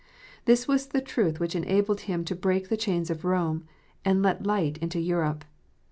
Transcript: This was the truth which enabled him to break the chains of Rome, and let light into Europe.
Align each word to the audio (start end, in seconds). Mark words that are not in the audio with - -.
This 0.45 0.67
was 0.67 0.87
the 0.87 0.99
truth 0.99 1.39
which 1.39 1.53
enabled 1.55 2.01
him 2.09 2.25
to 2.25 2.35
break 2.35 2.69
the 2.69 2.75
chains 2.75 3.11
of 3.11 3.23
Rome, 3.23 3.65
and 4.03 4.23
let 4.23 4.47
light 4.47 4.79
into 4.79 4.99
Europe. 4.99 5.45